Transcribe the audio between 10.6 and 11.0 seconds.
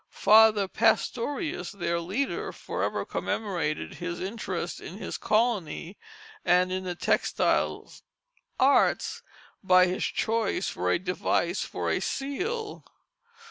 for a